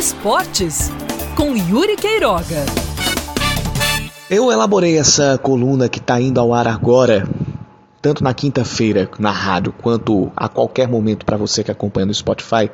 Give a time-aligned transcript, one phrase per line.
[0.00, 0.90] Esportes
[1.36, 2.64] com Yuri Queiroga.
[4.30, 7.28] Eu elaborei essa coluna que está indo ao ar agora,
[8.00, 12.70] tanto na quinta-feira na rádio quanto a qualquer momento para você que acompanha no Spotify,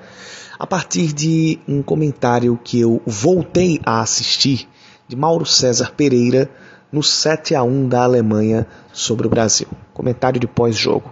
[0.57, 4.69] a partir de um comentário que eu voltei a assistir
[5.09, 6.49] de Mauro César Pereira
[6.93, 9.67] no 7 a 1 da Alemanha sobre o Brasil.
[9.93, 11.11] Comentário de pós-jogo.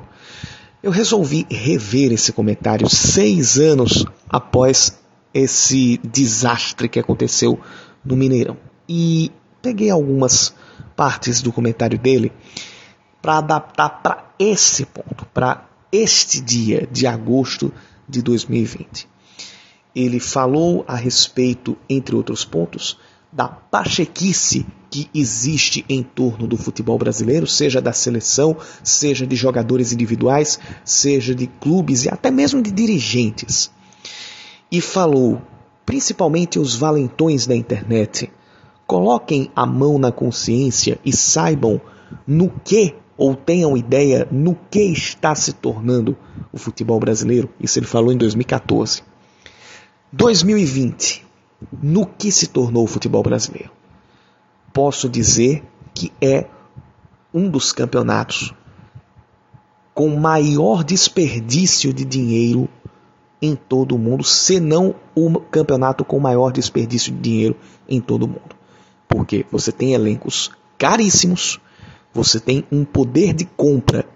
[0.81, 5.03] Eu resolvi rever esse comentário seis anos após
[5.35, 7.59] esse desastre que aconteceu
[8.05, 8.57] no Mineirão.
[8.89, 10.55] E peguei algumas
[10.95, 12.33] partes do comentário dele
[13.21, 17.73] para adaptar para esse ponto, para este dia de agosto
[18.09, 19.09] de 2020.
[19.95, 22.99] Ele falou a respeito, entre outros pontos,
[23.33, 29.93] da pachequice que existe em torno do futebol brasileiro, seja da seleção, seja de jogadores
[29.93, 33.73] individuais, seja de clubes e até mesmo de dirigentes.
[34.71, 35.41] E falou,
[35.85, 38.31] principalmente os valentões da internet,
[38.87, 41.81] coloquem a mão na consciência e saibam
[42.27, 46.17] no que ou tenham ideia no que está se tornando
[46.53, 47.49] o futebol brasileiro.
[47.61, 49.03] Isso ele falou em 2014.
[50.13, 51.25] 2020
[51.83, 53.71] no que se tornou o futebol brasileiro.
[54.73, 55.63] Posso dizer
[55.95, 56.47] que é
[57.33, 58.53] um dos campeonatos
[59.95, 62.69] com maior desperdício de dinheiro
[63.45, 67.57] em todo o mundo, se não o campeonato com maior desperdício de dinheiro
[67.89, 68.57] em todo o mundo.
[69.09, 71.61] Porque você tem elencos caríssimos,
[72.13, 74.07] você tem um poder de compra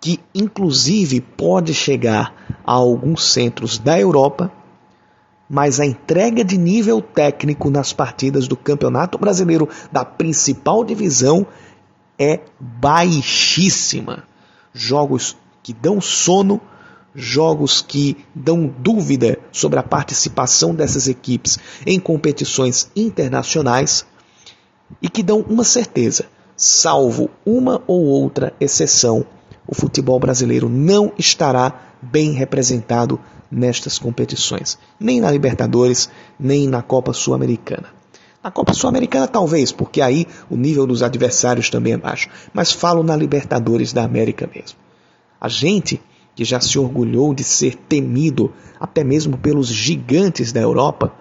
[0.00, 4.50] que inclusive pode chegar a alguns centros da Europa
[5.50, 11.44] mas a entrega de nível técnico nas partidas do Campeonato Brasileiro da principal divisão
[12.16, 14.22] é baixíssima.
[14.72, 16.60] Jogos que dão sono,
[17.14, 24.06] jogos que dão dúvida sobre a participação dessas equipes em competições internacionais
[25.00, 26.26] e que dão uma certeza:
[26.56, 29.24] salvo uma ou outra exceção,
[29.66, 33.20] o futebol brasileiro não estará bem representado
[33.50, 37.88] nestas competições, nem na Libertadores, nem na Copa Sul-Americana.
[38.42, 43.02] Na Copa Sul-Americana, talvez, porque aí o nível dos adversários também é baixo, mas falo
[43.02, 44.78] na Libertadores da América mesmo.
[45.38, 46.00] A gente
[46.40, 51.12] que já se orgulhou de ser temido até mesmo pelos gigantes da Europa,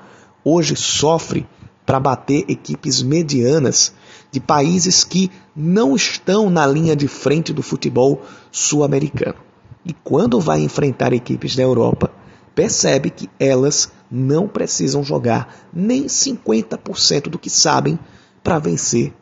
[0.46, 1.46] hoje sofre
[1.86, 3.94] para bater equipes medianas
[4.32, 9.36] de países que não estão na linha de frente do futebol sul-americano.
[9.84, 12.10] E quando vai enfrentar equipes da Europa,
[12.56, 18.00] percebe que elas não precisam jogar nem 50% do que sabem
[18.42, 19.14] para vencer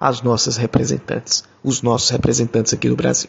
[0.00, 3.28] as nossas representantes, os nossos representantes aqui no Brasil.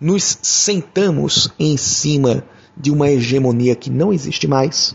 [0.00, 2.44] Nos sentamos em cima
[2.76, 4.94] de uma hegemonia que não existe mais,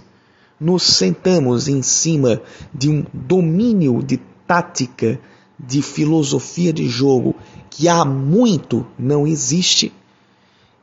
[0.60, 2.42] nos sentamos em cima
[2.74, 5.20] de um domínio de tática,
[5.58, 7.36] de filosofia de jogo
[7.70, 9.92] que há muito não existe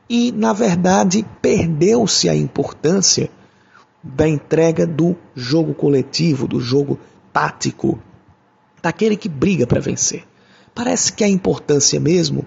[0.09, 3.29] e, na verdade, perdeu-se a importância
[4.01, 6.99] da entrega do jogo coletivo, do jogo
[7.31, 7.99] tático,
[8.81, 10.23] daquele que briga para vencer.
[10.73, 12.45] Parece que a importância mesmo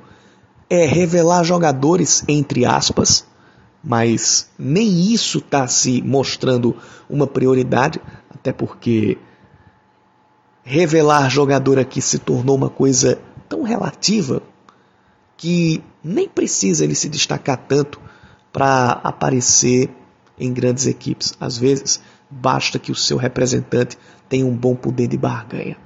[0.69, 3.27] é revelar jogadores, entre aspas,
[3.83, 6.77] mas nem isso está se mostrando
[7.09, 8.01] uma prioridade,
[8.31, 9.19] até porque
[10.63, 13.19] revelar jogador aqui se tornou uma coisa
[13.49, 14.43] tão relativa
[15.37, 18.01] que nem precisa ele se destacar tanto
[18.53, 19.91] para aparecer
[20.39, 21.35] em grandes equipes.
[21.41, 22.01] Às vezes,
[22.31, 23.99] basta que o seu representante
[24.29, 25.77] tenha um bom poder de barganha.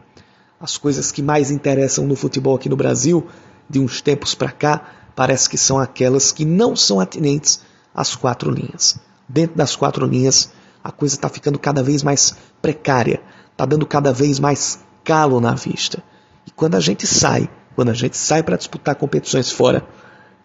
[0.60, 3.26] As coisas que mais interessam no futebol aqui no Brasil,
[3.69, 4.84] de uns tempos para cá,
[5.15, 7.60] parece que são aquelas que não são atinentes
[7.94, 8.99] às quatro linhas.
[9.28, 10.50] Dentro das quatro linhas,
[10.82, 15.55] a coisa está ficando cada vez mais precária, está dando cada vez mais calo na
[15.55, 16.03] vista.
[16.47, 19.87] E quando a gente sai, quando a gente sai para disputar competições fora,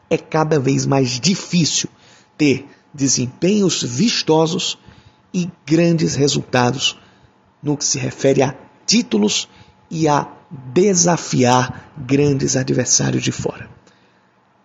[0.09, 1.89] é cada vez mais difícil
[2.37, 4.77] ter desempenhos vistosos
[5.33, 6.99] e grandes resultados
[7.61, 8.55] no que se refere a
[8.85, 9.47] títulos
[9.89, 13.69] e a desafiar grandes adversários de fora.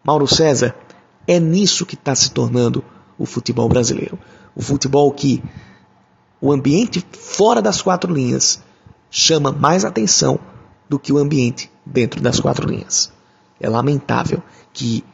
[0.03, 0.75] Mauro César,
[1.27, 2.85] é nisso que está se tornando
[3.19, 4.19] o futebol brasileiro.
[4.55, 5.43] O futebol que
[6.41, 8.63] o ambiente fora das quatro linhas
[9.11, 10.39] chama mais atenção
[10.89, 13.13] do que o ambiente dentro das quatro linhas.
[13.61, 14.43] É lamentável
[14.73, 15.05] que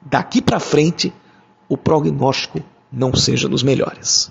[0.00, 1.12] daqui para frente
[1.68, 2.60] o prognóstico
[2.92, 4.30] não seja dos melhores.